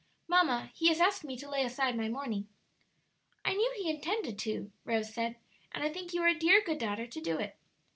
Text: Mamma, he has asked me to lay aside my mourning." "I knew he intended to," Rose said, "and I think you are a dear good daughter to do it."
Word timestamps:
Mamma, 0.27 0.71
he 0.73 0.87
has 0.87 0.99
asked 0.99 1.23
me 1.23 1.37
to 1.37 1.47
lay 1.47 1.63
aside 1.63 1.95
my 1.95 2.09
mourning." 2.09 2.47
"I 3.45 3.53
knew 3.53 3.71
he 3.77 3.87
intended 3.87 4.39
to," 4.39 4.71
Rose 4.83 5.13
said, 5.13 5.35
"and 5.71 5.83
I 5.83 5.93
think 5.93 6.11
you 6.11 6.23
are 6.23 6.27
a 6.27 6.33
dear 6.33 6.59
good 6.59 6.79
daughter 6.79 7.05
to 7.05 7.21
do 7.21 7.37
it." 7.37 7.55